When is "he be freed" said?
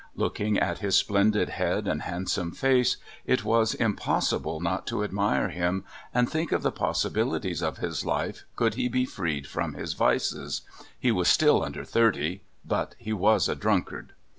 8.73-9.45